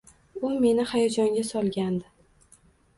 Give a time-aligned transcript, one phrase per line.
[0.49, 2.61] U meni hayajonga solgandi.